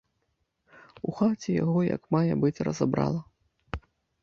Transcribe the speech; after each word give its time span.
У 1.09 1.13
хаце 1.19 1.49
яго 1.63 1.79
як 1.95 2.09
мае 2.17 2.33
быць 2.47 2.63
разабрала. 2.71 3.21